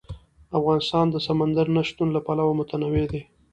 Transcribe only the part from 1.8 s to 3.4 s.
شتون له پلوه متنوع دی.